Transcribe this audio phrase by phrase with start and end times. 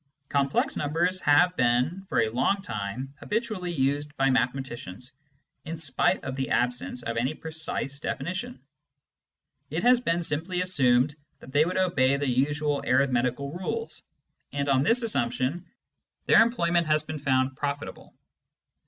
[0.29, 5.11] Complex numbers have been for a long time habitually used by mathematicians,
[5.63, 8.59] in spite of the absence of any precise definition.
[9.69, 14.01] It has been simply assumed that they would obey the usual arithmetical rules,
[14.51, 15.67] and on this assumption
[16.25, 18.15] their employ ment has been found profitable.